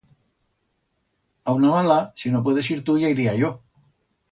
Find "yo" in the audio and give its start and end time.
3.45-3.55